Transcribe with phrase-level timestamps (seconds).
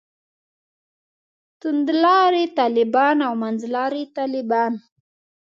[1.59, 4.73] توندلاري طالبان او منځلاري طالبان.